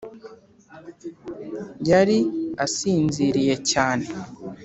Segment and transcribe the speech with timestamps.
[1.89, 2.17] yari
[2.65, 4.05] asinziriye cyane